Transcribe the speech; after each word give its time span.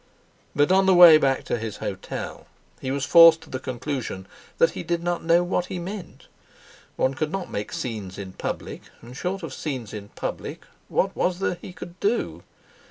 But 0.55 0.71
on 0.71 0.87
the 0.87 0.95
way 0.95 1.19
home 1.19 1.43
to 1.43 1.59
his 1.59 1.77
hotel, 1.77 2.47
he 2.79 2.89
was 2.89 3.05
forced 3.05 3.41
to 3.41 3.51
the 3.51 3.59
conclusion 3.59 4.25
that 4.57 4.71
he 4.71 4.81
did 4.81 5.03
not 5.03 5.23
know 5.23 5.43
what 5.43 5.67
he 5.67 5.77
meant. 5.77 6.25
One 6.95 7.13
could 7.13 7.31
not 7.31 7.51
make 7.51 7.71
scenes 7.71 8.17
in 8.17 8.33
public, 8.33 8.81
and 9.03 9.15
short 9.15 9.43
of 9.43 9.53
scenes 9.53 9.93
in 9.93 10.09
public 10.09 10.65
what 10.89 11.15
was 11.15 11.37
there 11.37 11.59
he 11.61 11.71
could 11.71 11.99
do? 11.99 12.41